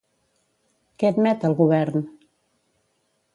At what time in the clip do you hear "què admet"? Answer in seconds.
1.03-1.45